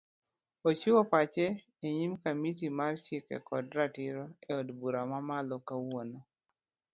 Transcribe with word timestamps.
Ochiwo 0.69 1.01
pache 1.11 1.45
enyim 1.85 2.13
kamiti 2.23 2.65
mar 2.77 2.93
chike 3.05 3.35
kod 3.47 3.65
ratiro 3.77 4.23
eod 4.51 4.67
bura 4.79 5.01
mamalo 5.11 5.55
kawuono 5.67 6.19